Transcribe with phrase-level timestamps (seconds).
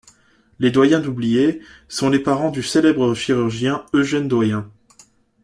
[0.57, 4.67] Les Doyen-Doublié sont les parents du célèbre chirurgien Eugène Doyen.